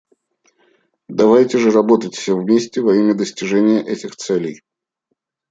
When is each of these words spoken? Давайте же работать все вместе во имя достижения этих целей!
Давайте 1.09 1.59
же 1.59 1.69
работать 1.69 2.15
все 2.15 2.35
вместе 2.35 2.81
во 2.81 2.95
имя 2.95 3.13
достижения 3.13 3.83
этих 3.83 4.15
целей! 4.15 4.63